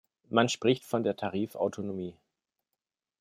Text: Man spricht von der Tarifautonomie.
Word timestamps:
Man 0.31 0.49
spricht 0.49 0.83
von 0.83 1.03
der 1.03 1.15
Tarifautonomie. 1.15 2.17